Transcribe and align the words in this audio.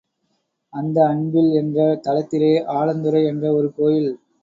அந்த 0.73 0.97
அன்பில் 1.07 1.51
என்ற 1.51 1.99
தலத்திலே, 2.07 2.53
ஆலந்துறை 2.73 3.23
என்ற 3.25 3.53
ஒரு 3.53 3.73
கோயில். 3.75 4.11